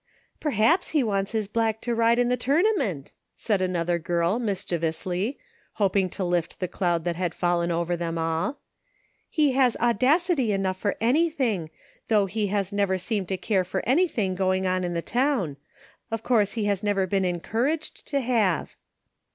[0.49, 5.37] "Perhaps he wants his black to ride in the tourna ment," said another girl mischievously,
[5.73, 8.57] hoping to lift the cloud that had fallen over them all."
[9.29, 11.69] He has audacity enough for anything,
[12.07, 15.57] though he has never seemed to care for anything going on in the town.
[16.09, 18.75] Of course he has never been encouraged to have."